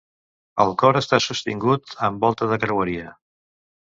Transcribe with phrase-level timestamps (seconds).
[0.63, 3.13] El cor està sostingut amb volta de creueria.